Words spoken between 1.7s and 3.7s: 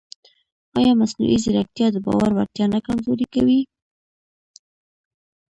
د باور وړتیا نه کمزورې کوي؟